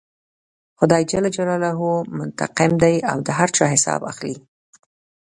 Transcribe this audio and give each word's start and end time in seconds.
خدای 0.77 1.03
جل 1.09 1.25
جلاله 1.35 1.71
منتقم 2.17 2.71
دی 2.83 2.95
او 3.11 3.17
د 3.27 3.29
هر 3.39 3.49
چا 3.55 3.65
حساب 3.73 4.01
اخلي. 4.11 4.35